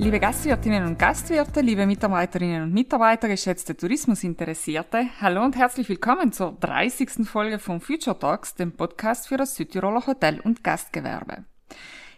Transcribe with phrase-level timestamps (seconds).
[0.00, 6.56] Liebe Gastwirtinnen und Gastwirte, liebe Mitarbeiterinnen und Mitarbeiter, geschätzte Tourismusinteressierte, hallo und herzlich willkommen zur
[6.58, 7.28] 30.
[7.28, 11.44] Folge von Future Talks, dem Podcast für das Südtiroler Hotel- und Gastgewerbe.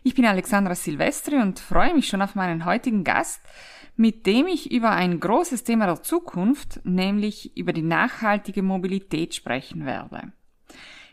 [0.04, 3.40] Ich bin Alexandra Silvestri und freue mich schon auf meinen heutigen Gast,
[3.96, 9.86] mit dem ich über ein großes Thema der Zukunft, nämlich über die nachhaltige Mobilität sprechen
[9.86, 10.32] werde.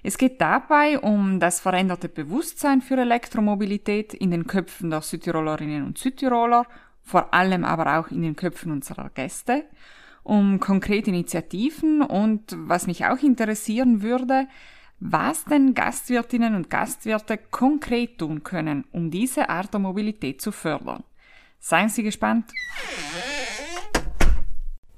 [0.01, 5.97] Es geht dabei um das veränderte Bewusstsein für Elektromobilität in den Köpfen der Südtirolerinnen und
[5.97, 6.65] Südtiroler,
[7.01, 9.65] vor allem aber auch in den Köpfen unserer Gäste,
[10.23, 14.47] um konkrete Initiativen und was mich auch interessieren würde,
[14.99, 21.03] was denn Gastwirtinnen und Gastwirte konkret tun können, um diese Art der Mobilität zu fördern.
[21.59, 22.51] Seien Sie gespannt.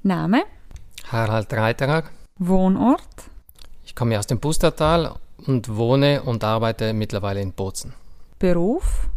[0.04, 0.44] Name?
[1.12, 2.04] Harald Reiterer.
[2.38, 3.32] Wohnort?
[3.92, 5.16] Ich komme aus dem Pustertal
[5.48, 7.92] und wohne und arbeite mittlerweile in Bozen.
[8.40, 9.10] Beruf?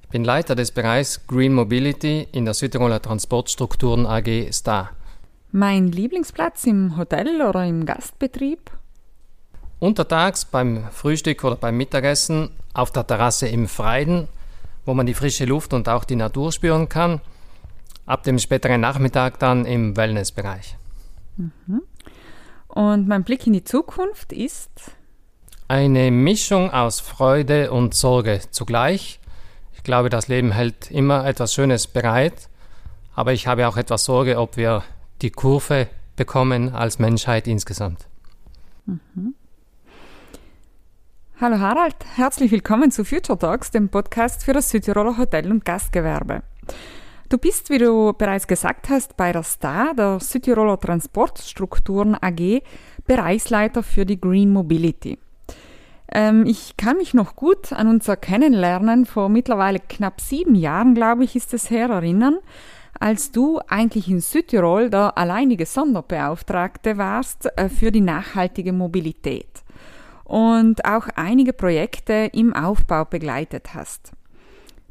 [0.00, 4.92] Ich bin Leiter des Bereichs Green Mobility in der Südtiroler Transportstrukturen AG STAR.
[5.52, 8.70] Mein Lieblingsplatz im Hotel oder im Gastbetrieb?
[9.78, 14.26] Untertags beim Frühstück oder beim Mittagessen auf der Terrasse im Freien,
[14.86, 17.20] wo man die frische Luft und auch die Natur spüren kann.
[18.06, 20.78] Ab dem späteren Nachmittag dann im Wellnessbereich.
[21.36, 21.82] Mhm.
[22.70, 24.70] Und mein Blick in die Zukunft ist
[25.66, 29.18] eine Mischung aus Freude und Sorge zugleich.
[29.74, 32.48] Ich glaube, das Leben hält immer etwas Schönes bereit,
[33.14, 34.84] aber ich habe auch etwas Sorge, ob wir
[35.20, 38.06] die Kurve bekommen als Menschheit insgesamt.
[38.86, 39.34] Mhm.
[41.40, 46.42] Hallo Harald, herzlich willkommen zu Future Talks, dem Podcast für das Südtiroler Hotel- und Gastgewerbe.
[47.30, 52.60] Du bist, wie du bereits gesagt hast, bei der STAR, der Südtiroler Transportstrukturen AG,
[53.06, 55.16] Bereichsleiter für die Green Mobility.
[56.12, 61.22] Ähm, ich kann mich noch gut an unser Kennenlernen vor mittlerweile knapp sieben Jahren, glaube
[61.22, 62.38] ich, ist es her, erinnern,
[62.98, 69.62] als du eigentlich in Südtirol der alleinige Sonderbeauftragte warst äh, für die nachhaltige Mobilität
[70.24, 74.14] und auch einige Projekte im Aufbau begleitet hast.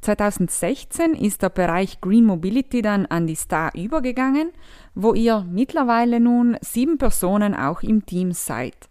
[0.02, 4.52] 2016 ist der Bereich Green Mobility dann an die Star übergegangen,
[4.96, 8.90] wo ihr mittlerweile nun sieben Personen auch im Team seid.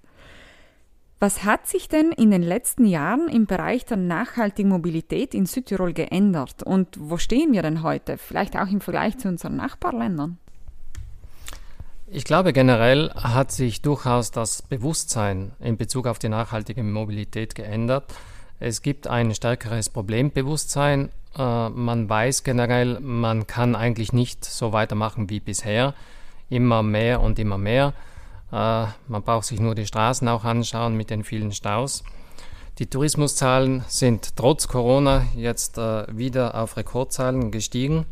[1.21, 5.93] Was hat sich denn in den letzten Jahren im Bereich der nachhaltigen Mobilität in Südtirol
[5.93, 10.39] geändert und wo stehen wir denn heute, vielleicht auch im Vergleich zu unseren Nachbarländern?
[12.11, 18.15] Ich glaube, generell hat sich durchaus das Bewusstsein in Bezug auf die nachhaltige Mobilität geändert.
[18.61, 21.11] Es gibt ein stärkeres Problembewusstsein.
[21.37, 25.95] Äh, man weiß generell, man kann eigentlich nicht so weitermachen wie bisher.
[26.51, 27.93] Immer mehr und immer mehr.
[28.51, 32.03] Äh, man braucht sich nur die Straßen auch anschauen mit den vielen Staus.
[32.79, 38.07] Die Tourismuszahlen sind trotz Corona jetzt äh, wieder auf Rekordzahlen gestiegen.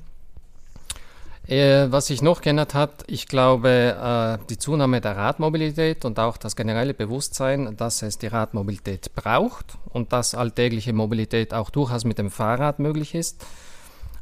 [1.48, 6.38] Äh, was sich noch geändert hat, ich glaube, äh, die Zunahme der Radmobilität und auch
[6.38, 12.18] das generelle Bewusstsein, dass es die Radmobilität braucht und dass alltägliche Mobilität auch durchaus mit
[12.18, 13.46] dem Fahrrad möglich ist.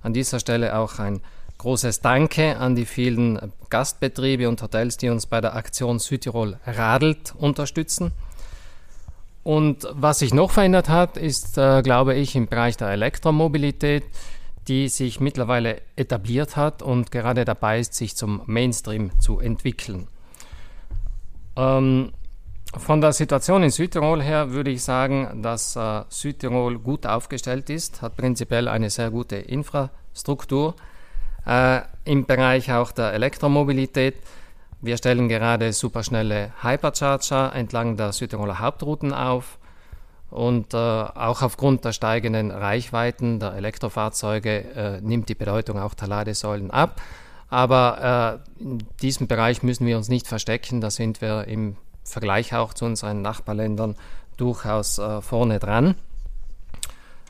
[0.03, 1.21] An dieser Stelle auch ein
[1.57, 7.35] großes Danke an die vielen Gastbetriebe und Hotels, die uns bei der Aktion Südtirol Radelt
[7.39, 8.13] unterstützen.
[9.45, 14.05] Und was sich noch verändert hat, ist, äh, glaube ich, im Bereich der Elektromobilität
[14.69, 20.09] die sich mittlerweile etabliert hat und gerade dabei ist, sich zum Mainstream zu entwickeln.
[21.57, 22.13] Ähm,
[22.77, 28.03] von der Situation in Südtirol her würde ich sagen, dass äh, Südtirol gut aufgestellt ist,
[28.03, 30.75] hat prinzipiell eine sehr gute Infrastruktur
[31.47, 34.17] äh, im Bereich auch der Elektromobilität.
[34.81, 39.59] Wir stellen gerade superschnelle Hypercharger entlang der Südtiroler Hauptrouten auf.
[40.35, 46.09] Und äh, auch aufgrund der steigenden Reichweiten der Elektrofahrzeuge äh, nimmt die Bedeutung auch der
[46.09, 47.01] Ladesäulen ab.
[47.51, 50.81] Aber äh, in diesem Bereich müssen wir uns nicht verstecken.
[50.81, 53.95] Da sind wir im Vergleich auch zu unseren Nachbarländern
[54.37, 55.95] durchaus äh, vorne dran.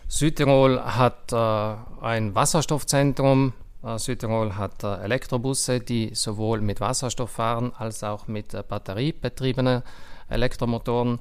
[0.08, 3.52] Südtirol hat äh, ein Wasserstoffzentrum.
[3.82, 9.82] Äh, Südtirol hat Elektrobusse, die sowohl mit Wasserstoff fahren als auch mit batteriebetriebenen
[10.30, 11.18] Elektromotoren.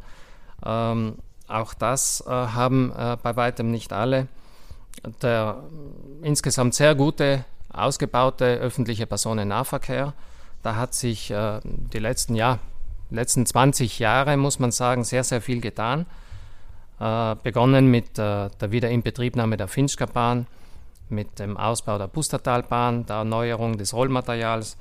[0.65, 1.17] Ähm,
[1.53, 4.27] auch das äh, haben äh, bei weitem nicht alle.
[5.21, 5.63] Der
[6.21, 10.13] insgesamt sehr gute, ausgebaute öffentliche Personennahverkehr,
[10.61, 12.59] da hat sich äh, die letzten, ja,
[13.09, 16.05] letzten 20 Jahre, muss man sagen, sehr, sehr viel getan.
[16.99, 20.47] Begonnen mit der Wiederinbetriebnahme der Finchka-Bahn,
[21.09, 24.77] mit dem Ausbau der Pustertalbahn, der Erneuerung des Rollmaterials,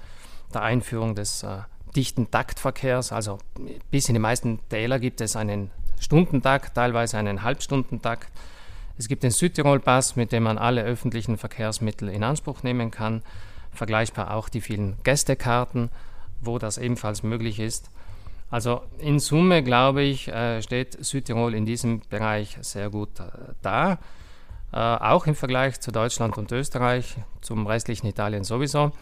[0.53, 1.59] der Einführung des äh,
[1.97, 3.13] dichten Taktverkehrs.
[3.13, 3.39] Also
[3.91, 5.71] bis in die meisten Täler gibt es einen
[6.03, 8.29] Stundentakt, teilweise einen Halbstundentakt.
[8.99, 13.23] Es gibt den Südtirol-Pass, mit dem man alle öffentlichen Verkehrsmittel in Anspruch nehmen kann.
[13.73, 15.91] Vergleichbar auch die vielen Gästekarten,
[16.41, 17.91] wo das ebenfalls möglich ist.
[18.51, 23.25] Also in Summe, glaube ich, äh, steht Südtirol in diesem Bereich sehr gut äh,
[23.63, 23.99] da.
[24.73, 28.93] Äh, auch im Vergleich zu Deutschland und Österreich, zum restlichen Italien sowieso.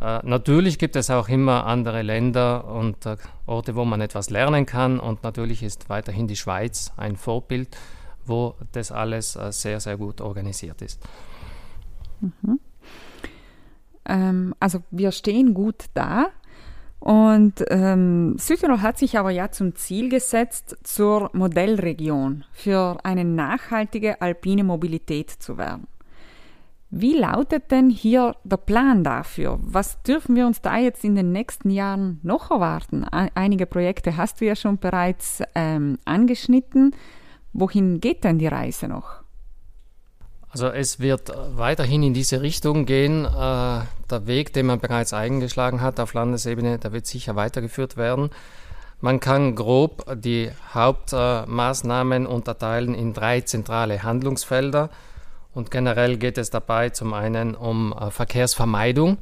[0.00, 2.98] Natürlich gibt es auch immer andere Länder und
[3.46, 5.00] Orte, wo man etwas lernen kann.
[5.00, 7.76] Und natürlich ist weiterhin die Schweiz ein Vorbild,
[8.24, 11.02] wo das alles sehr, sehr gut organisiert ist.
[12.20, 12.60] Mhm.
[14.04, 16.28] Ähm, also wir stehen gut da.
[17.00, 24.20] Und ähm, Südtirol hat sich aber ja zum Ziel gesetzt, zur Modellregion für eine nachhaltige
[24.20, 25.86] alpine Mobilität zu werden.
[26.90, 29.58] Wie lautet denn hier der Plan dafür?
[29.60, 33.04] Was dürfen wir uns da jetzt in den nächsten Jahren noch erwarten?
[33.04, 36.94] Einige Projekte hast du ja schon bereits ähm, angeschnitten.
[37.52, 39.22] Wohin geht denn die Reise noch?
[40.50, 43.26] Also es wird weiterhin in diese Richtung gehen.
[43.26, 48.30] Äh, der Weg, den man bereits eingeschlagen hat auf Landesebene, der wird sicher weitergeführt werden.
[49.00, 54.88] Man kann grob die Hauptmaßnahmen unterteilen in drei zentrale Handlungsfelder.
[55.54, 59.18] Und generell geht es dabei zum einen um äh, Verkehrsvermeidung.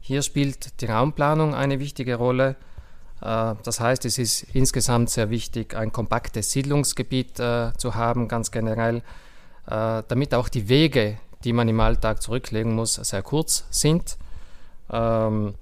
[0.00, 2.56] Hier spielt die Raumplanung eine wichtige Rolle.
[3.20, 9.02] Äh, das heißt, es ist insgesamt sehr wichtig, ein kompaktes Siedlungsgebiet zu haben, ganz generell
[9.66, 14.16] äh, damit auch die Wege, die man im Alltag zurücklegen muss, sehr kurz sind.
[14.90, 15.54] Ähm,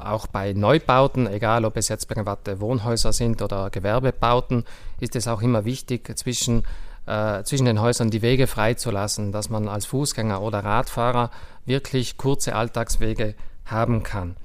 [0.00, 4.64] auch bei Neubauten, egal ob es jetzt private Wohnhäuser sind oder Gewerbebauten,
[4.98, 6.64] ist es auch immer wichtig, zwischen,
[7.12, 11.30] äh, zwischen den Häusern die Wege freizulassen, dass man als Fußgänger oder Radfahrer
[11.66, 13.34] wirklich kurze Alltagswege
[13.66, 14.36] haben kann.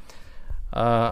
[0.72, 1.12] Äh,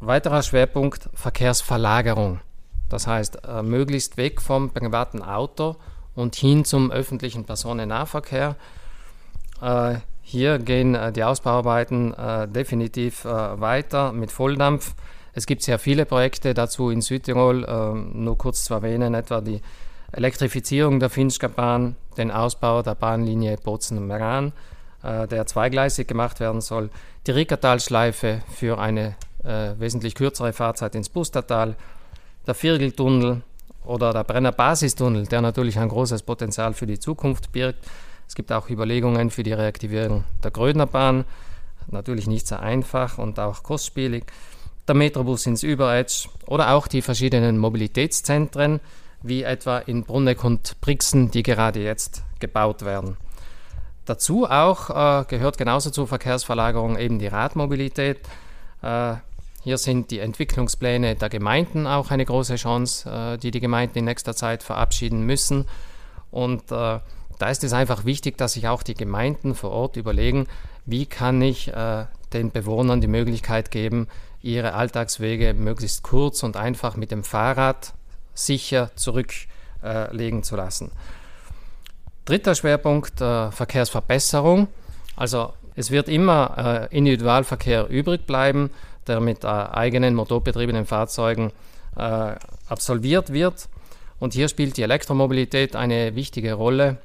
[0.00, 2.40] weiterer Schwerpunkt Verkehrsverlagerung.
[2.88, 5.76] Das heißt, äh, möglichst weg vom privaten Auto
[6.14, 8.56] und hin zum öffentlichen Personennahverkehr.
[9.60, 14.94] Äh, hier gehen äh, die Ausbauarbeiten äh, definitiv weiter mit Volldampf.
[15.34, 19.60] Es gibt sehr viele Projekte dazu in Südtirol, äh, nur kurz zu erwähnen, etwa die
[20.16, 24.52] Elektrifizierung der Finchker Bahn, den Ausbau der Bahnlinie Bozen-Meran,
[25.02, 26.90] äh, der zweigleisig gemacht werden soll,
[27.26, 29.16] die Rickertalschleife für eine
[29.46, 31.76] wesentlich kürzere Fahrzeit ins Bustertal,
[32.46, 33.42] der Virgeltunnel,
[33.84, 37.84] oder der Brenner Basistunnel, der natürlich ein großes Potenzial für die Zukunft birgt.
[38.26, 41.24] Es gibt auch Überlegungen für die Reaktivierung der Grödnerbahn.
[41.88, 44.24] Natürlich nicht so einfach und auch kostspielig.
[44.88, 48.80] Der Metrobus ins Überetsch oder auch die verschiedenen Mobilitätszentren,
[49.24, 53.16] wie etwa in Brunneck und Brixen, die gerade jetzt gebaut werden.
[54.04, 58.20] Dazu auch äh, gehört genauso zur Verkehrsverlagerung eben die Radmobilität.
[58.82, 59.14] Äh,
[59.62, 64.04] hier sind die Entwicklungspläne der Gemeinden auch eine große Chance, äh, die die Gemeinden in
[64.04, 65.64] nächster Zeit verabschieden müssen.
[66.30, 67.00] Und äh,
[67.38, 70.46] da ist es einfach wichtig, dass sich auch die Gemeinden vor Ort überlegen,
[70.84, 72.04] wie kann ich äh,
[72.34, 74.08] den Bewohnern die Möglichkeit geben,
[74.42, 77.94] ihre Alltagswege möglichst kurz und einfach mit dem Fahrrad
[78.34, 80.90] sicher zurücklegen zu lassen.
[82.24, 84.68] Dritter Schwerpunkt, Verkehrsverbesserung.
[85.16, 88.70] Also es wird immer Individualverkehr übrig bleiben
[89.06, 91.52] der mit äh, eigenen motorbetriebenen Fahrzeugen
[91.96, 92.34] äh,
[92.68, 93.68] absolviert wird.
[94.18, 96.98] Und hier spielt die Elektromobilität eine wichtige Rolle.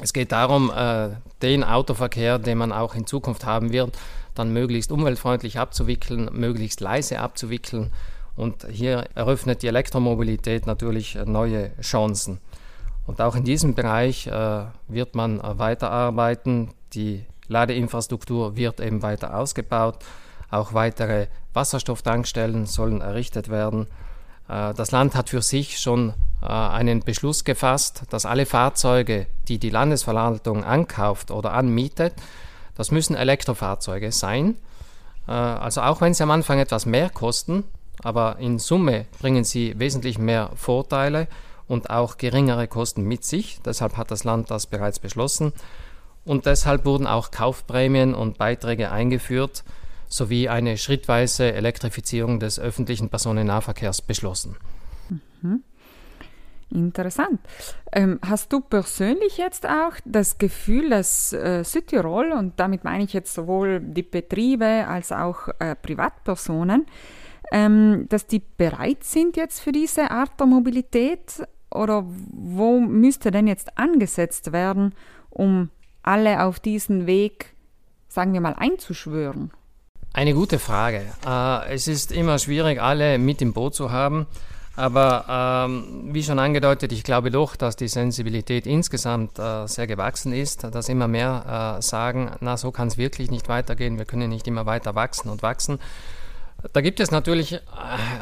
[0.00, 1.10] Es geht darum, äh,
[1.42, 3.96] den Autoverkehr, den man auch in Zukunft haben wird,
[4.34, 7.92] dann möglichst umweltfreundlich abzuwickeln, möglichst leise abzuwickeln.
[8.36, 12.40] Und hier eröffnet die Elektromobilität natürlich neue Chancen.
[13.06, 16.70] Und auch in diesem Bereich äh, wird man weiterarbeiten.
[16.94, 19.98] Die Ladeinfrastruktur wird eben weiter ausgebaut.
[20.50, 23.88] Auch weitere Wasserstofftankstellen sollen errichtet werden.
[24.48, 29.58] Äh, das Land hat für sich schon äh, einen Beschluss gefasst, dass alle Fahrzeuge, die
[29.58, 32.14] die Landesverwaltung ankauft oder anmietet,
[32.74, 34.56] das müssen Elektrofahrzeuge sein.
[35.26, 37.64] Äh, also auch wenn sie am Anfang etwas mehr kosten,
[38.02, 41.28] aber in Summe bringen sie wesentlich mehr Vorteile
[41.68, 43.60] und auch geringere Kosten mit sich.
[43.64, 45.52] Deshalb hat das Land das bereits beschlossen.
[46.24, 49.64] Und deshalb wurden auch Kaufprämien und Beiträge eingeführt,
[50.08, 54.56] sowie eine schrittweise Elektrifizierung des öffentlichen Personennahverkehrs beschlossen.
[55.08, 55.62] Mhm.
[56.70, 57.40] Interessant.
[57.92, 63.12] Ähm, hast du persönlich jetzt auch das Gefühl, dass äh, Südtirol, und damit meine ich
[63.12, 66.86] jetzt sowohl die Betriebe als auch äh, Privatpersonen,
[67.52, 71.46] ähm, dass die bereit sind jetzt für diese Art der Mobilität?
[71.70, 74.94] Oder wo müsste denn jetzt angesetzt werden,
[75.30, 75.70] um
[76.02, 77.54] alle auf diesen Weg,
[78.08, 79.52] sagen wir mal, einzuschwören?
[80.14, 81.02] Eine gute Frage.
[81.26, 84.26] Äh, es ist immer schwierig, alle mit im Boot zu haben.
[84.74, 90.32] Aber ähm, wie schon angedeutet, ich glaube doch, dass die Sensibilität insgesamt äh, sehr gewachsen
[90.32, 94.30] ist, dass immer mehr äh, sagen, na so kann es wirklich nicht weitergehen, wir können
[94.30, 95.78] nicht immer weiter wachsen und wachsen.
[96.72, 97.58] Da gibt es natürlich äh,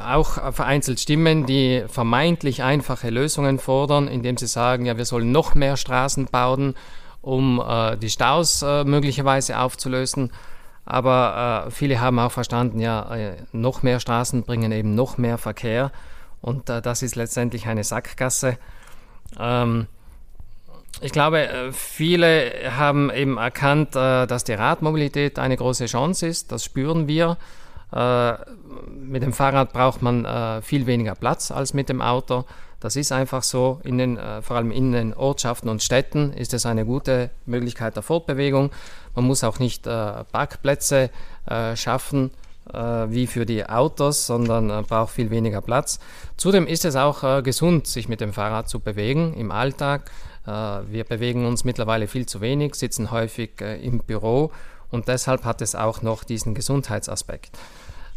[0.06, 5.54] auch vereinzelt Stimmen, die vermeintlich einfache Lösungen fordern, indem sie sagen, ja, wir sollen noch
[5.54, 6.74] mehr Straßen bauen,
[7.20, 10.32] um äh, die Staus äh, möglicherweise aufzulösen.
[10.86, 15.36] Aber äh, viele haben auch verstanden, ja, äh, noch mehr Straßen bringen eben noch mehr
[15.36, 15.92] Verkehr.
[16.40, 18.56] Und äh, das ist letztendlich eine Sackgasse.
[19.38, 19.86] Ähm,
[21.02, 26.50] ich glaube, viele haben eben erkannt, dass die Radmobilität eine große Chance ist.
[26.50, 27.38] Das spüren wir.
[27.92, 28.34] Äh,
[28.88, 32.44] mit dem Fahrrad braucht man äh, viel weniger Platz als mit dem Auto.
[32.78, 33.80] Das ist einfach so.
[33.84, 37.96] In den, äh, vor allem in den Ortschaften und Städten ist es eine gute Möglichkeit
[37.96, 38.70] der Fortbewegung.
[39.14, 41.10] Man muss auch nicht Parkplätze
[41.74, 42.30] schaffen
[43.08, 45.98] wie für die Autos, sondern braucht viel weniger Platz.
[46.36, 50.12] Zudem ist es auch gesund, sich mit dem Fahrrad zu bewegen im Alltag.
[50.44, 54.52] wir bewegen uns mittlerweile viel zu wenig, sitzen häufig im Büro
[54.90, 57.58] und deshalb hat es auch noch diesen Gesundheitsaspekt.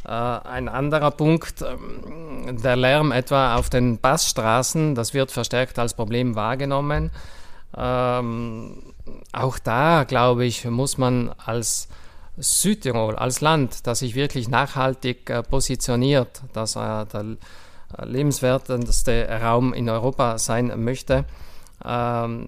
[0.05, 6.35] ein anderer Punkt, ähm, der Lärm etwa auf den Bassstraßen, das wird verstärkt als Problem
[6.35, 7.09] wahrgenommen.
[7.75, 8.93] Ähm,
[9.31, 11.87] auch da, glaube ich, muss man als
[12.37, 17.37] Südtirol als Land, das sich wirklich nachhaltig äh, positioniert, dass äh, der
[17.97, 21.25] äh, lebenswerteste Raum in Europa sein möchte,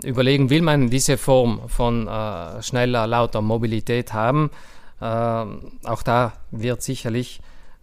[0.03, 4.49] überlegen, will man diese Form von äh, schneller, lauter Mobilität haben.
[5.01, 7.41] Ähm, auch da wird sicherlich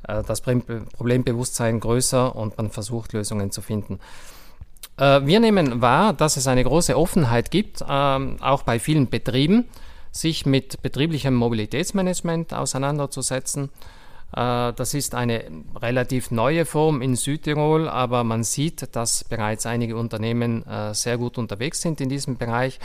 [0.09, 3.99] äh, das Problembewusstsein größer und man versucht Lösungen zu finden.
[4.97, 9.67] Äh, wir nehmen wahr, dass es eine große Offenheit gibt, ähm, auch bei vielen Betrieben
[10.11, 13.71] sich mit betrieblichem Mobilitätsmanagement auseinanderzusetzen.
[14.35, 15.45] Äh, das ist eine
[15.81, 21.39] relativ neue Form in Südtirol, aber man sieht, dass bereits einige Unternehmen äh, sehr gut
[21.39, 22.79] unterwegs sind in diesem Bereich,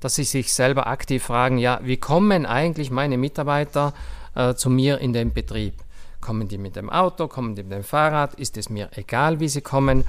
[0.00, 3.94] dass sie sich selber aktiv fragen, ja, wie kommen eigentlich meine Mitarbeiter
[4.34, 5.74] äh, zu mir in den Betrieb?
[6.20, 8.34] Kommen die mit dem Auto, kommen die mit dem Fahrrad?
[8.34, 10.04] Ist es mir egal, wie sie kommen?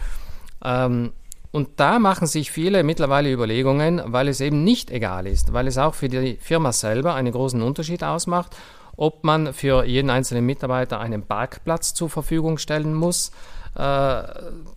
[0.63, 1.11] Ähm,
[1.51, 5.77] und da machen sich viele mittlerweile Überlegungen, weil es eben nicht egal ist, weil es
[5.77, 8.57] auch für die Firma selber einen großen Unterschied ausmacht,
[8.97, 13.31] ob man für jeden einzelnen Mitarbeiter einen Parkplatz zur Verfügung stellen muss.
[13.75, 14.23] Äh,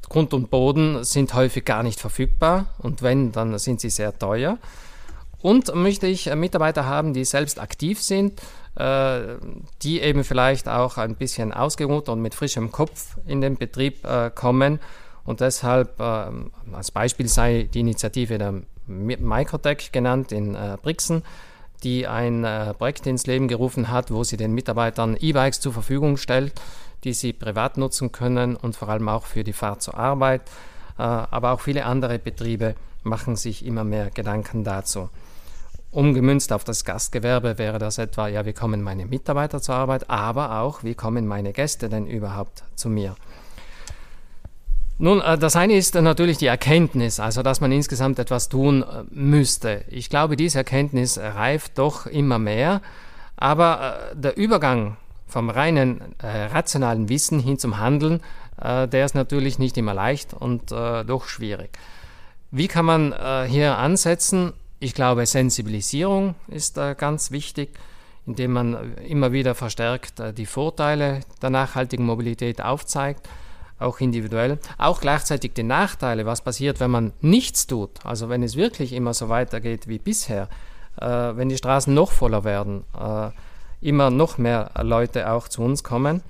[0.08, 4.58] Grund und Boden sind häufig gar nicht verfügbar und wenn, dann sind sie sehr teuer.
[5.40, 8.42] Und möchte ich Mitarbeiter haben, die selbst aktiv sind,
[8.74, 9.20] äh,
[9.82, 14.30] die eben vielleicht auch ein bisschen ausgeruht und mit frischem Kopf in den Betrieb äh,
[14.34, 14.80] kommen
[15.28, 16.30] und deshalb äh,
[16.72, 21.22] als Beispiel sei die Initiative der Microtech genannt in äh, Brixen,
[21.82, 26.16] die ein äh, Projekt ins Leben gerufen hat, wo sie den Mitarbeitern E-Bikes zur Verfügung
[26.16, 26.52] stellt,
[27.04, 30.42] die sie privat nutzen können und vor allem auch für die Fahrt zur Arbeit.
[30.98, 35.08] Äh, aber auch viele andere Betriebe machen sich immer mehr Gedanken dazu.
[35.90, 40.60] Umgemünzt auf das Gastgewerbe wäre das etwa, ja, wie kommen meine Mitarbeiter zur Arbeit, aber
[40.60, 43.16] auch, wie kommen meine Gäste denn überhaupt zu mir?
[44.98, 49.04] Nun, äh, das eine ist natürlich die Erkenntnis, also dass man insgesamt etwas tun äh,
[49.10, 49.84] müsste.
[49.88, 52.82] Ich glaube, diese Erkenntnis reift doch immer mehr,
[53.36, 54.96] aber äh, der Übergang
[55.28, 58.22] vom reinen rationalen Wissen hin zum Handeln,
[58.56, 61.78] der ist natürlich nicht immer leicht und doch schwierig.
[62.50, 63.14] Wie kann man
[63.46, 64.54] hier ansetzen?
[64.80, 67.78] Ich glaube, Sensibilisierung ist ganz wichtig,
[68.24, 73.28] indem man immer wieder verstärkt die Vorteile der nachhaltigen Mobilität aufzeigt
[73.78, 78.56] auch individuell, auch gleichzeitig die Nachteile, was passiert, wenn man nichts tut, also wenn es
[78.56, 80.48] wirklich immer so weitergeht wie bisher,
[81.00, 83.30] äh, wenn die Straßen noch voller werden, äh,
[83.80, 86.22] immer noch mehr Leute auch zu uns kommen.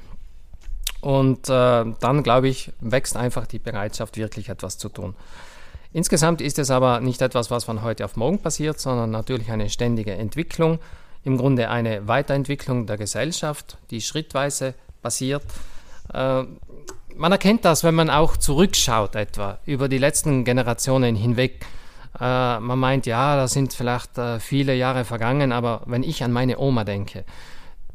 [1.01, 5.15] Und äh, dann, glaube ich, wächst einfach die Bereitschaft, wirklich etwas zu tun.
[5.93, 9.71] Insgesamt ist es aber nicht etwas, was von heute auf morgen passiert, sondern natürlich eine
[9.71, 10.81] ständige Entwicklung,
[11.25, 15.45] im Grunde eine Weiterentwicklung der Gesellschaft, die schrittweise passiert.
[17.19, 21.67] Man erkennt das, wenn man auch zurückschaut etwa über die letzten Generationen hinweg.
[22.21, 26.31] Äh, man meint, ja, da sind vielleicht äh, viele Jahre vergangen, aber wenn ich an
[26.31, 27.25] meine Oma denke,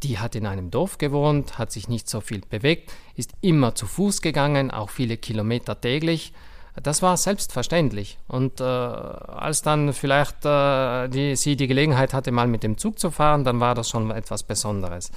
[0.04, 3.88] die hat in einem Dorf gewohnt, hat sich nicht so viel bewegt, ist immer zu
[3.88, 6.34] Fuß gegangen, auch viele Kilometer täglich.
[6.82, 8.18] Das war selbstverständlich.
[8.28, 13.00] Und äh, als dann vielleicht äh, die, sie die Gelegenheit hatte, mal mit dem Zug
[13.00, 15.12] zu fahren, dann war das schon etwas Besonderes.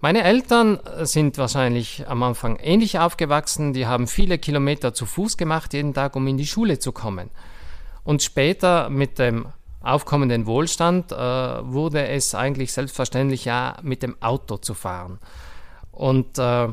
[0.00, 3.72] Meine Eltern sind wahrscheinlich am Anfang ähnlich aufgewachsen.
[3.72, 7.30] Die haben viele Kilometer zu Fuß gemacht, jeden Tag, um in die Schule zu kommen.
[8.02, 9.46] Und später mit dem
[9.80, 15.18] aufkommenden Wohlstand äh, wurde es eigentlich selbstverständlich, ja, mit dem Auto zu fahren.
[15.90, 16.68] Und äh,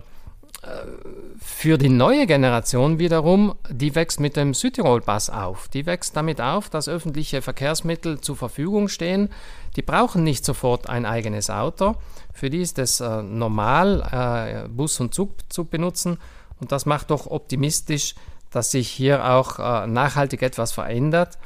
[1.39, 5.67] für die neue Generation wiederum, die wächst mit dem Südtirol-Pass auf.
[5.69, 9.29] Die wächst damit auf, dass öffentliche Verkehrsmittel zur Verfügung stehen.
[9.75, 11.95] Die brauchen nicht sofort ein eigenes Auto.
[12.33, 16.17] Für die ist es äh, normal, äh, Bus und Zug zu benutzen.
[16.59, 18.15] Und das macht doch optimistisch,
[18.51, 21.37] dass sich hier auch äh, nachhaltig etwas verändert.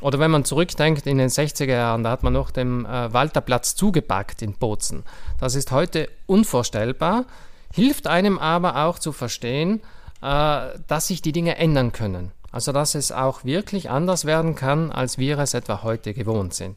[0.00, 3.74] Oder wenn man zurückdenkt in den 60er Jahren, da hat man noch den äh, Walterplatz
[3.74, 5.04] zugepackt in Bozen.
[5.38, 7.26] Das ist heute unvorstellbar,
[7.72, 9.80] hilft einem aber auch zu verstehen,
[10.22, 12.32] äh, dass sich die Dinge ändern können.
[12.50, 16.76] Also dass es auch wirklich anders werden kann, als wir es etwa heute gewohnt sind.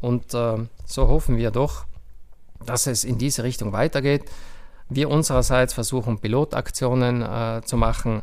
[0.00, 1.84] Und äh, so hoffen wir doch,
[2.64, 4.24] dass es in diese Richtung weitergeht.
[4.88, 8.22] Wir unsererseits versuchen Pilotaktionen äh, zu machen.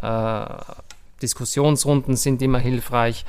[0.00, 0.44] Äh,
[1.22, 3.24] Diskussionsrunden sind immer hilfreich.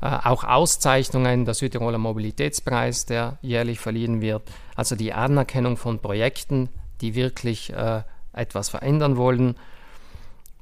[0.00, 4.42] Äh, auch Auszeichnungen, der Südtiroler Mobilitätspreis, der jährlich verliehen wird.
[4.76, 6.68] Also die Anerkennung von Projekten,
[7.00, 8.02] die wirklich äh,
[8.32, 9.56] etwas verändern wollen.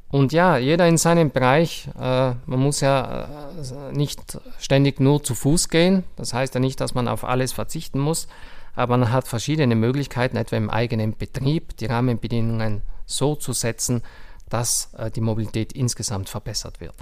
[0.09, 5.35] Und ja, jeder in seinem Bereich, äh, man muss ja äh, nicht ständig nur zu
[5.35, 6.05] Fuß gehen.
[6.15, 8.29] Das heißt ja nicht, dass man auf alles verzichten muss,
[8.77, 14.03] aber man hat verschiedene Möglichkeiten, etwa im eigenen Betrieb die Rahmenbedingungen so zu setzen,
[14.49, 16.95] dass äh, die Mobilität insgesamt verbessert wird.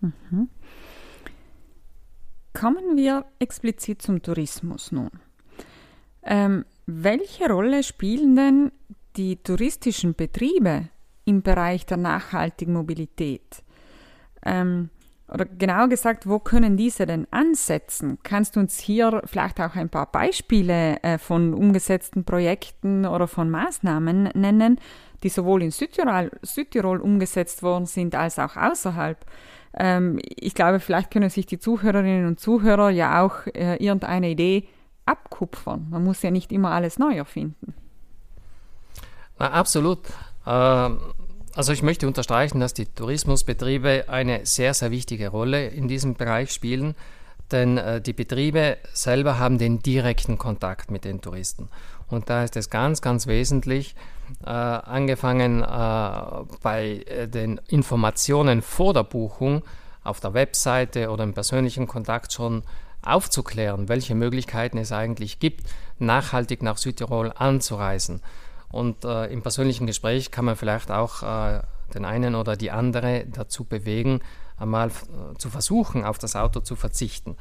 [0.00, 0.48] Mhm.
[2.52, 5.10] Kommen wir explizit zum Tourismus nun.
[6.22, 8.72] Ähm, welche Rolle spielen denn
[9.16, 10.88] die touristischen Betriebe
[11.24, 13.62] im Bereich der nachhaltigen Mobilität?
[14.44, 14.90] Ähm,
[15.28, 18.18] oder genauer gesagt, wo können diese denn ansetzen?
[18.22, 23.50] Kannst du uns hier vielleicht auch ein paar Beispiele äh, von umgesetzten Projekten oder von
[23.50, 24.78] Maßnahmen nennen,
[25.22, 29.18] die sowohl in Südtirol, Südtirol umgesetzt worden sind als auch außerhalb?
[29.76, 34.68] Ähm, ich glaube, vielleicht können sich die Zuhörerinnen und Zuhörer ja auch äh, irgendeine Idee
[35.06, 35.86] abkupfern.
[35.90, 37.74] Man muss ja nicht immer alles neu erfinden.
[39.38, 40.00] Na, absolut.
[40.46, 40.98] Ähm,
[41.54, 46.52] also ich möchte unterstreichen, dass die Tourismusbetriebe eine sehr, sehr wichtige Rolle in diesem Bereich
[46.52, 46.96] spielen,
[47.52, 51.68] denn äh, die Betriebe selber haben den direkten Kontakt mit den Touristen.
[52.08, 53.94] Und da ist es ganz, ganz wesentlich,
[54.44, 55.66] äh, angefangen äh,
[56.62, 59.62] bei äh, den Informationen vor der Buchung
[60.02, 62.62] auf der Webseite oder im persönlichen Kontakt schon
[63.02, 65.66] aufzuklären, welche Möglichkeiten es eigentlich gibt,
[65.98, 68.22] nachhaltig nach Südtirol anzureisen.
[68.74, 71.60] Und äh, im persönlichen Gespräch kann man vielleicht auch äh,
[71.94, 74.20] den einen oder die andere dazu bewegen,
[74.56, 77.36] einmal äh, zu versuchen, auf das Auto zu verzichten.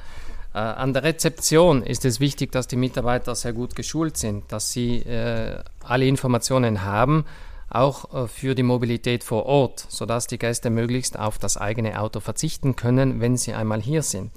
[0.53, 4.69] Äh, an der Rezeption ist es wichtig, dass die Mitarbeiter sehr gut geschult sind, dass
[4.69, 7.25] sie äh, alle Informationen haben,
[7.67, 12.19] auch äh, für die Mobilität vor Ort, sodass die Gäste möglichst auf das eigene Auto
[12.19, 14.31] verzichten können, wenn sie einmal hier sind.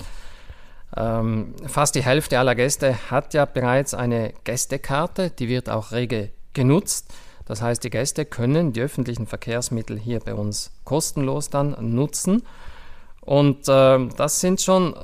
[0.96, 6.30] Ähm, fast die Hälfte aller Gäste hat ja bereits eine Gästekarte, die wird auch rege
[6.56, 7.14] genutzt.
[7.44, 12.42] Das heißt, die Gäste können die öffentlichen Verkehrsmittel hier bei uns kostenlos dann nutzen.
[13.20, 14.96] Und äh, das sind schon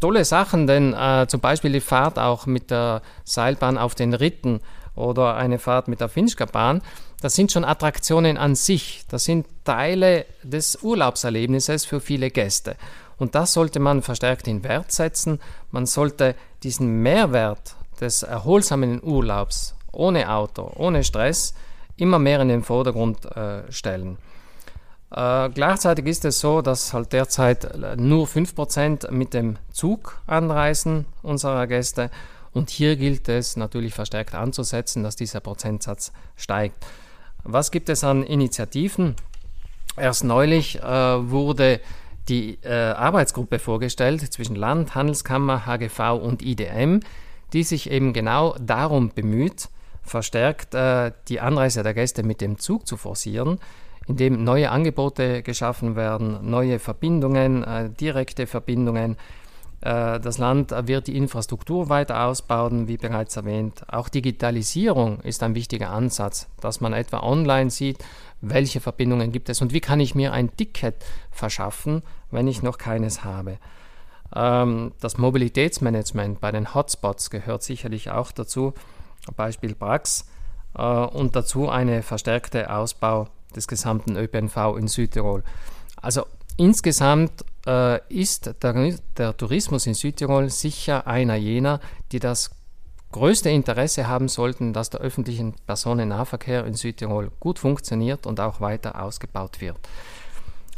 [0.00, 4.60] tolle Sachen, denn äh, zum Beispiel die Fahrt auch mit der Seilbahn auf den Ritten
[4.94, 6.82] oder eine Fahrt mit der Finchka-Bahn,
[7.20, 9.04] das sind schon Attraktionen an sich.
[9.08, 12.76] Das sind Teile des Urlaubserlebnisses für viele Gäste.
[13.18, 15.40] Und das sollte man verstärkt in Wert setzen.
[15.70, 21.54] Man sollte diesen Mehrwert des erholsamen Urlaubs ohne Auto, ohne Stress
[21.96, 24.18] immer mehr in den Vordergrund äh, stellen.
[25.10, 31.66] Äh, gleichzeitig ist es so, dass halt derzeit nur 5% mit dem Zug anreisen unserer
[31.66, 32.10] Gäste.
[32.52, 36.86] Und hier gilt es natürlich verstärkt anzusetzen, dass dieser Prozentsatz steigt.
[37.44, 39.14] Was gibt es an Initiativen?
[39.96, 41.80] Erst neulich äh, wurde
[42.28, 47.00] die äh, Arbeitsgruppe vorgestellt zwischen Land, Handelskammer, HGV und IDM,
[47.52, 49.68] die sich eben genau darum bemüht,
[50.06, 53.58] verstärkt äh, die Anreise der Gäste mit dem Zug zu forcieren
[54.06, 59.16] in dem neue Angebote geschaffen werden, neue Verbindungen, äh, direkte Verbindungen.
[59.80, 63.82] Äh, das Land wird die Infrastruktur weiter ausbauen, wie bereits erwähnt.
[63.88, 67.98] Auch Digitalisierung ist ein wichtiger Ansatz, dass man etwa online sieht,
[68.40, 72.78] welche Verbindungen gibt es und wie kann ich mir ein Ticket verschaffen, wenn ich noch
[72.78, 73.58] keines habe.
[74.34, 78.72] Ähm, das Mobilitätsmanagement bei den Hotspots gehört sicherlich auch dazu,
[79.34, 80.26] Beispiel Brax,
[80.76, 85.42] äh, und dazu eine verstärkte Ausbau des gesamten ÖPNV in Südtirol.
[85.96, 91.80] Also insgesamt äh, ist der, der Tourismus in Südtirol sicher einer jener,
[92.12, 92.50] die das
[93.12, 99.00] größte Interesse haben sollten, dass der öffentliche Personennahverkehr in Südtirol gut funktioniert und auch weiter
[99.02, 99.78] ausgebaut wird.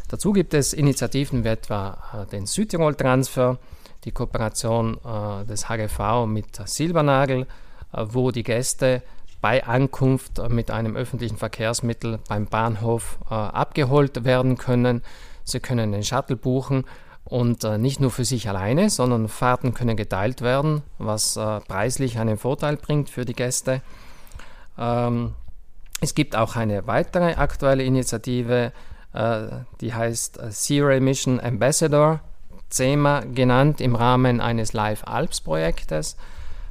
[0.09, 3.59] Dazu gibt es Initiativen wie etwa äh, den Südtirol-Transfer,
[4.05, 7.47] die Kooperation äh, des HGV mit Silbernagel,
[7.93, 9.03] wo die Gäste
[9.41, 15.03] bei Ankunft mit einem öffentlichen Verkehrsmittel beim Bahnhof äh, abgeholt werden können.
[15.45, 16.85] Sie können den Shuttle buchen
[17.25, 22.19] und äh, nicht nur für sich alleine, sondern Fahrten können geteilt werden, was äh, preislich
[22.19, 23.83] einen Vorteil bringt für die Gäste.
[24.79, 25.35] Ähm,
[26.01, 28.73] es gibt auch eine weitere aktuelle Initiative,
[29.13, 29.47] äh,
[29.81, 32.21] die heißt äh, Zero Emission Ambassador,
[32.71, 36.17] CEMA genannt im Rahmen eines Live Alps Projektes,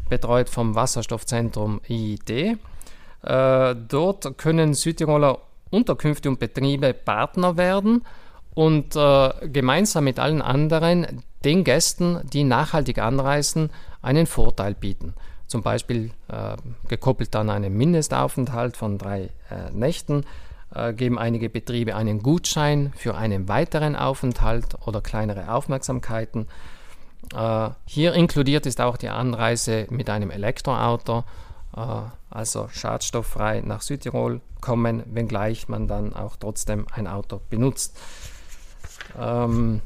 [0.09, 2.57] betreut vom Wasserstoffzentrum IIT.
[3.23, 5.39] Äh, dort können Südtiroler
[5.69, 8.05] Unterkünfte und Betriebe Partner werden
[8.53, 13.69] und äh, gemeinsam mit allen anderen den Gästen, die nachhaltig anreisen,
[14.01, 15.13] einen Vorteil bieten.
[15.45, 16.55] Zum Beispiel äh,
[16.87, 19.29] gekoppelt an einen Mindestaufenthalt von drei
[19.71, 20.25] Nächten
[20.97, 26.47] geben einige Betriebe einen Gutschein für einen weiteren Aufenthalt oder kleinere Aufmerksamkeiten.
[27.35, 31.23] Äh, hier inkludiert ist auch die Anreise mit einem Elektroauto,
[31.75, 31.81] äh,
[32.29, 37.97] also schadstofffrei nach Südtirol kommen, wenngleich man dann auch trotzdem ein Auto benutzt.
[39.19, 39.81] Ähm,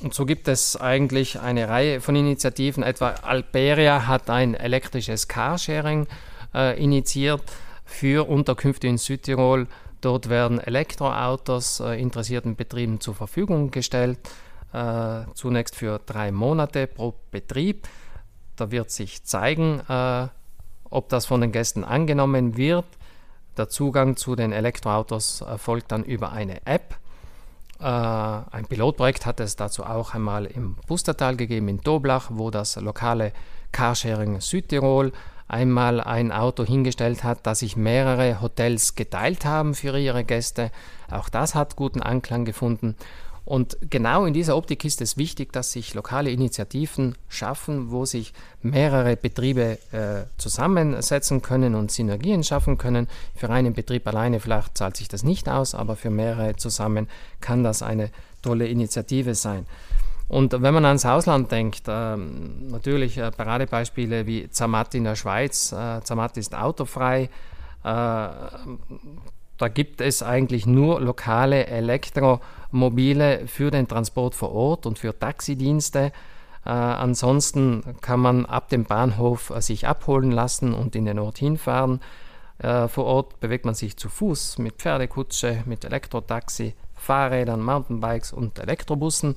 [0.00, 2.82] und so gibt es eigentlich eine Reihe von Initiativen.
[2.82, 6.06] Etwa Alperia hat ein elektrisches Carsharing
[6.54, 7.42] äh, initiiert
[7.84, 9.66] für Unterkünfte in Südtirol.
[10.02, 14.18] Dort werden Elektroautos interessierten Betrieben zur Verfügung gestellt,
[14.76, 17.88] äh, zunächst für drei Monate pro Betrieb.
[18.56, 20.28] Da wird sich zeigen, äh,
[20.90, 22.86] ob das von den Gästen angenommen wird.
[23.56, 26.96] Der Zugang zu den Elektroautos erfolgt dann über eine App
[27.80, 32.76] äh, ein Pilotprojekt hat es dazu auch einmal im Pustertal gegeben, in Doblach, wo das
[32.76, 33.32] lokale
[33.72, 35.12] Carsharing Südtirol
[35.48, 40.70] einmal ein Auto hingestellt hat, das sich mehrere Hotels geteilt haben für ihre Gäste.
[41.10, 42.96] Auch das hat guten Anklang gefunden.
[43.46, 48.32] Und genau in dieser Optik ist es wichtig, dass sich lokale Initiativen schaffen, wo sich
[48.60, 53.06] mehrere Betriebe äh, zusammensetzen können und Synergien schaffen können.
[53.36, 57.06] Für einen Betrieb alleine vielleicht zahlt sich das nicht aus, aber für mehrere zusammen
[57.40, 58.10] kann das eine
[58.42, 59.64] tolle Initiative sein.
[60.26, 65.70] Und wenn man ans Ausland denkt, äh, natürlich äh, Paradebeispiele wie Zermatt in der Schweiz.
[65.70, 67.30] Äh, Zermatt ist autofrei.
[67.84, 68.28] Äh,
[69.58, 76.12] da gibt es eigentlich nur lokale Elektromobile für den Transport vor Ort und für Taxidienste.
[76.64, 81.38] Äh, ansonsten kann man ab dem Bahnhof äh, sich abholen lassen und in den Ort
[81.38, 82.00] hinfahren.
[82.58, 88.58] Äh, vor Ort bewegt man sich zu Fuß mit Pferdekutsche, mit Elektrotaxi, Fahrrädern, Mountainbikes und
[88.58, 89.36] Elektrobussen.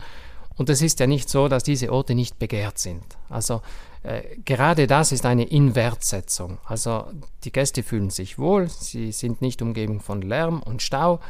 [0.59, 3.01] Und es ist ja nicht so, dass diese Orte nicht begehrt sind.
[3.29, 3.61] Also
[4.03, 6.57] äh, gerade das ist eine Inwertsetzung.
[6.65, 7.05] Also
[7.45, 11.21] die Gäste fühlen sich wohl, sie sind nicht umgeben von Lärm und Stau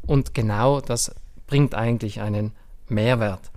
[0.00, 1.14] und genau das
[1.46, 2.52] bringt eigentlich einen
[2.88, 3.50] Mehrwert.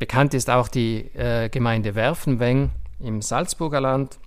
[0.00, 4.18] Bekannt ist auch die äh, Gemeinde Werfenweng im Salzburger Land,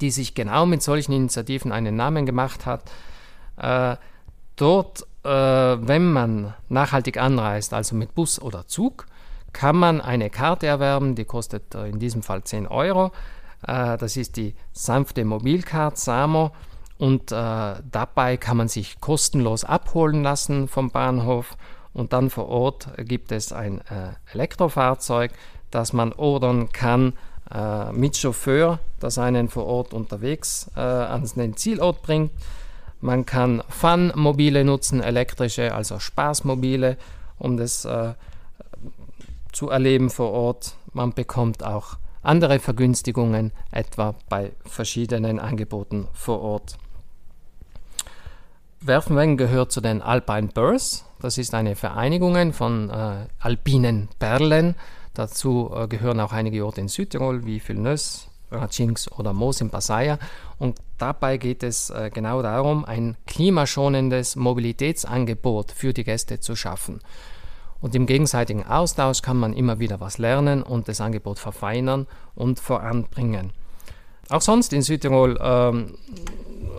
[0.00, 2.90] die sich genau mit solchen Initiativen einen Namen gemacht hat.
[3.58, 3.96] Äh,
[4.56, 9.04] dort, äh, wenn man nachhaltig anreist, also mit Bus oder Zug,
[9.52, 13.12] kann man eine Karte erwerben, die kostet äh, in diesem Fall 10 Euro.
[13.66, 16.52] Äh, das ist die sanfte Mobilcard Samo
[16.98, 21.56] und äh, dabei kann man sich kostenlos abholen lassen vom Bahnhof
[21.92, 23.82] und dann vor Ort gibt es ein
[24.32, 25.30] Elektrofahrzeug,
[25.70, 27.12] das man ordern kann
[27.92, 32.30] mit Chauffeur, das einen vor Ort unterwegs an den Zielort bringt.
[33.02, 36.96] Man kann Fun-Mobile nutzen, elektrische, also Spaßmobile,
[37.38, 38.14] um das äh,
[39.52, 40.74] zu erleben vor Ort.
[40.92, 46.78] Man bekommt auch andere Vergünstigungen, etwa bei verschiedenen Angeboten vor Ort.
[48.80, 51.04] Werfenweng gehört zu den Alpine Birds.
[51.20, 54.74] Das ist eine Vereinigung von äh, alpinen Perlen.
[55.14, 58.02] Dazu äh, gehören auch einige Orte in Südtirol wie Villeneuve,
[58.50, 60.18] Ratschinks oder Moos in Passaia.
[60.58, 67.00] Und dabei geht es äh, genau darum, ein klimaschonendes Mobilitätsangebot für die Gäste zu schaffen.
[67.82, 72.60] Und im gegenseitigen Austausch kann man immer wieder was lernen und das Angebot verfeinern und
[72.60, 73.50] voranbringen.
[74.30, 75.94] Auch sonst in Südtirol, ähm,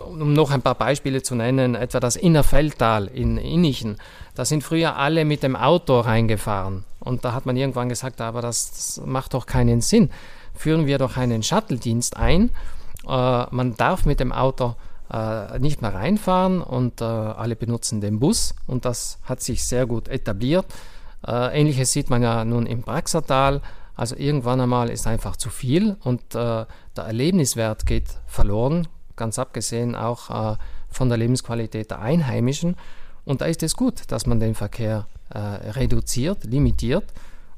[0.08, 3.98] um noch ein paar Beispiele zu nennen, etwa das Innerfeldtal in Innichen,
[4.34, 6.84] da sind früher alle mit dem Auto reingefahren.
[7.00, 10.10] Und da hat man irgendwann gesagt, aber das, macht doch keinen Sinn.
[10.54, 12.50] Führen wir doch einen Shuttle-Dienst ein.
[13.06, 14.74] Äh, man darf mit dem Auto
[15.12, 19.86] äh, nicht mehr reinfahren und äh, alle benutzen den Bus und das hat sich sehr
[19.86, 20.66] gut etabliert.
[21.26, 23.60] Äh, Ähnliches sieht man ja nun im Praxertal.
[23.96, 29.94] Also irgendwann einmal ist einfach zu viel und äh, der Erlebniswert geht verloren, ganz abgesehen
[29.94, 30.56] auch äh,
[30.90, 32.76] von der Lebensqualität der Einheimischen.
[33.24, 37.04] Und da ist es gut, dass man den Verkehr reduziert, limitiert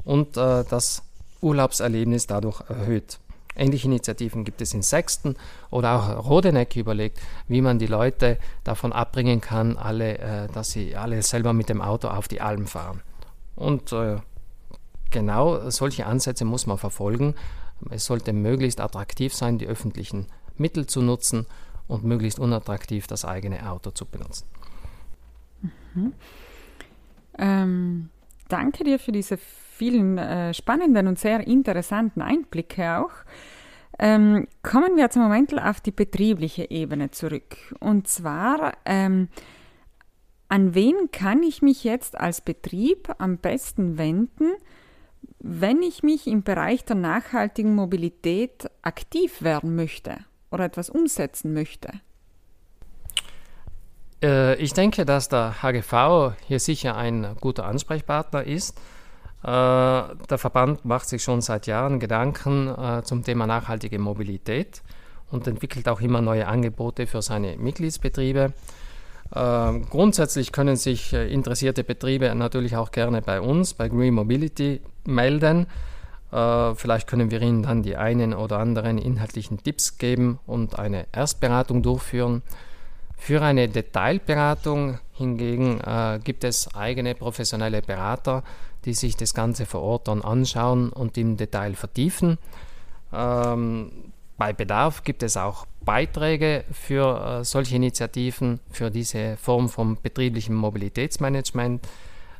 [0.05, 1.03] und das
[1.43, 3.19] Urlaubserlebnis dadurch erhöht.
[3.57, 5.35] Ähnliche Initiativen gibt es in Sexton
[5.71, 11.21] oder auch Rodeneck überlegt, wie man die Leute davon abbringen kann, alle, dass sie alle
[11.23, 13.03] selber mit dem Auto auf die Alm fahren.
[13.57, 14.19] Und äh,
[15.11, 17.35] genau solche Ansätze muss man verfolgen.
[17.91, 21.47] Es sollte möglichst attraktiv sein, die öffentlichen Mittel zu nutzen
[21.89, 24.47] und möglichst unattraktiv das eigene Auto zu benutzen.
[25.95, 26.13] Mhm.
[27.39, 28.11] Ähm,
[28.49, 33.13] danke dir für diese vielen äh, spannenden und sehr interessanten Einblicke auch.
[33.99, 37.57] Ähm, kommen wir im Moment auf die betriebliche Ebene zurück.
[37.81, 39.29] Und zwar, ähm,
[40.49, 44.53] an wen kann ich mich jetzt als Betrieb am besten wenden,
[45.39, 50.19] wenn ich mich im Bereich der nachhaltigen Mobilität aktiv werden möchte
[50.51, 51.91] oder etwas umsetzen möchte?
[54.23, 58.79] Äh, ich denke, dass der HGV hier sicher ein guter Ansprechpartner ist.
[59.43, 64.83] Äh, der Verband macht sich schon seit Jahren Gedanken äh, zum Thema nachhaltige Mobilität
[65.31, 68.53] und entwickelt auch immer neue Angebote für seine Mitgliedsbetriebe.
[69.31, 75.67] Grundsätzlich können sich interessierte Betriebe natürlich auch gerne bei uns, bei Green Mobility, melden.
[76.31, 81.83] Vielleicht können wir Ihnen dann die einen oder anderen inhaltlichen Tipps geben und eine Erstberatung
[81.83, 82.43] durchführen.
[83.17, 88.45] Für eine Detailberatung hingegen äh, gibt es eigene professionelle Berater,
[88.85, 92.39] die sich das Ganze vor Ort dann anschauen und im Detail vertiefen.
[93.13, 93.91] Ähm,
[94.39, 100.55] bei Bedarf gibt es auch Beiträge für äh, solche Initiativen, für diese Form von betrieblichem
[100.55, 101.87] Mobilitätsmanagement.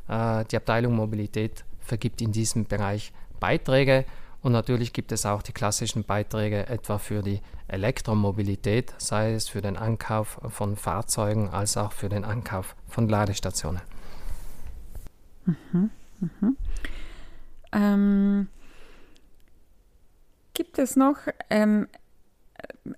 [0.07, 4.05] Äh, die Abteilung Mobilität vergibt in diesem Bereich Beiträge
[4.41, 9.61] und natürlich gibt es auch die klassischen Beiträge etwa für die Elektromobilität, sei es für
[9.61, 13.81] den Ankauf von Fahrzeugen als auch für den Ankauf von Ladestationen.
[15.45, 16.57] Mhm, mhm.
[17.73, 18.47] Ähm,
[20.57, 21.17] gibt es noch
[21.51, 21.87] ähm,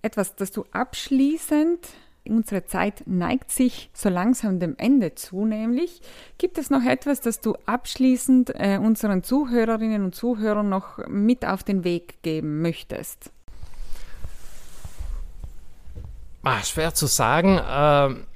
[0.01, 1.89] etwas, das du abschließend
[2.25, 6.01] unsere Zeit neigt sich so langsam dem Ende zu, nämlich
[6.37, 11.63] gibt es noch etwas, das du abschließend äh, unseren Zuhörerinnen und Zuhörern noch mit auf
[11.63, 13.31] den Weg geben möchtest?
[16.43, 17.59] Ach, schwer zu sagen.
[17.67, 18.27] Ähm,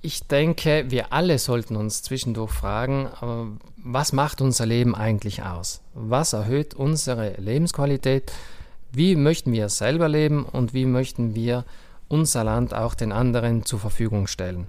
[0.00, 5.82] ich denke, wir alle sollten uns zwischendurch fragen, äh, was macht unser Leben eigentlich aus?
[5.94, 8.32] Was erhöht unsere Lebensqualität?
[8.96, 11.64] Wie möchten wir selber leben und wie möchten wir
[12.08, 14.66] unser Land auch den anderen zur Verfügung stellen.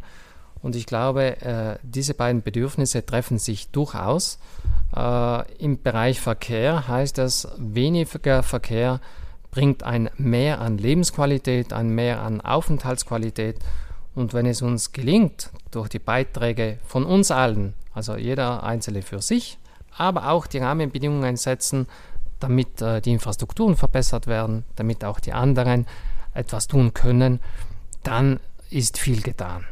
[0.61, 4.39] Und ich glaube, äh, diese beiden Bedürfnisse treffen sich durchaus.
[4.95, 8.99] Äh, Im Bereich Verkehr heißt das, weniger Verkehr
[9.51, 13.59] bringt ein Mehr an Lebensqualität, ein Mehr an Aufenthaltsqualität.
[14.15, 19.21] Und wenn es uns gelingt, durch die Beiträge von uns allen, also jeder Einzelne für
[19.21, 19.59] sich,
[19.95, 21.87] aber auch die Rahmenbedingungen setzen,
[22.39, 25.85] damit äh, die Infrastrukturen verbessert werden, damit auch die anderen
[26.33, 27.39] etwas tun können,
[28.03, 29.65] dann ist viel getan.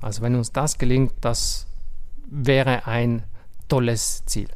[0.00, 1.66] Also wenn uns das gelingt, das
[2.28, 3.22] wäre ein
[3.68, 4.48] tolles Ziel.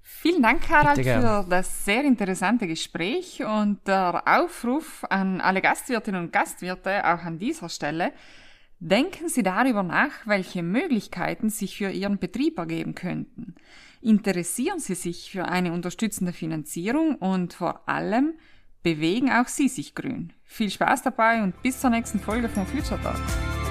[0.00, 6.32] Vielen Dank, Harald, für das sehr interessante Gespräch und der Aufruf an alle Gastwirtinnen und
[6.32, 8.12] Gastwirte auch an dieser Stelle.
[8.78, 13.56] Denken Sie darüber nach, welche Möglichkeiten sich für Ihren Betrieb ergeben könnten.
[14.02, 18.34] Interessieren Sie sich für eine unterstützende Finanzierung und vor allem
[18.82, 20.32] bewegen auch Sie sich grün.
[20.44, 23.61] Viel Spaß dabei und bis zur nächsten Folge von Future Talk.